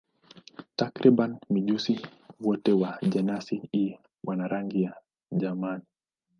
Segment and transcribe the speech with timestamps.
[0.75, 1.99] Takriban mijusi
[2.39, 4.95] wote wa jenasi hii wana rangi ya
[5.55, 5.83] majani.